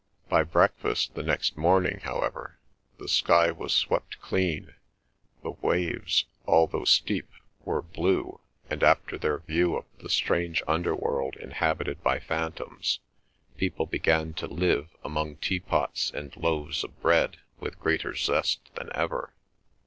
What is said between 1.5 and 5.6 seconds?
morning, however, the sky was swept clean, the